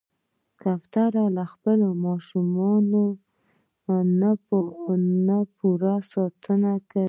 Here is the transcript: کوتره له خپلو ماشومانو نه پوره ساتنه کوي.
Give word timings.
کوتره 0.61 1.25
له 1.37 1.43
خپلو 1.53 1.87
ماشومانو 2.05 3.03
نه 5.27 5.39
پوره 5.57 5.95
ساتنه 6.11 6.73
کوي. 6.89 6.99